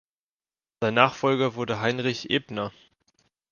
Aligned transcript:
Sein 0.79 0.95
Nachfolger 0.95 1.53
wurde 1.53 1.79
Heinrich 1.79 2.31
Ebner. 2.31 2.71